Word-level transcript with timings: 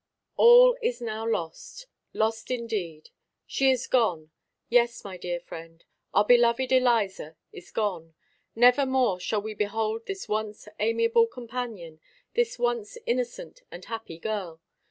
All 0.35 0.75
is 0.81 0.99
now 0.99 1.29
lost; 1.29 1.85
lost 2.11 2.49
indeed! 2.49 3.11
She 3.45 3.69
is 3.69 3.85
gone! 3.85 4.31
Yes, 4.67 5.03
my 5.03 5.15
dear 5.15 5.39
friend, 5.39 5.85
our 6.11 6.25
beloved 6.25 6.71
Eliza 6.71 7.35
is 7.53 7.69
gone! 7.69 8.15
Never 8.55 8.87
more 8.87 9.19
shall 9.19 9.43
we 9.43 9.53
behold 9.53 10.07
this 10.07 10.27
once 10.27 10.67
amiable 10.79 11.27
companion, 11.27 11.99
this 12.33 12.57
once 12.57 12.97
innocent 13.05 13.61
and 13.69 13.85
happy 13.85 14.17
girl. 14.17 14.59